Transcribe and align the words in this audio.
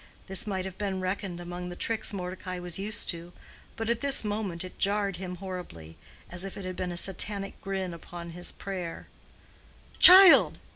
This 0.25 0.47
might 0.47 0.65
have 0.65 0.79
been 0.79 0.99
reckoned 0.99 1.39
among 1.39 1.69
the 1.69 1.75
tricks 1.75 2.11
Mordecai 2.11 2.57
was 2.57 2.79
used 2.79 3.07
to, 3.09 3.33
but 3.75 3.87
at 3.87 4.01
this 4.01 4.23
moment 4.23 4.63
it 4.63 4.79
jarred 4.79 5.17
him 5.17 5.35
horribly, 5.35 5.95
as 6.31 6.43
if 6.43 6.57
it 6.57 6.65
had 6.65 6.75
been 6.75 6.91
a 6.91 6.97
Satanic 6.97 7.61
grin 7.61 7.93
upon 7.93 8.31
his 8.31 8.51
prayer. 8.51 9.05
"Child! 9.99 10.57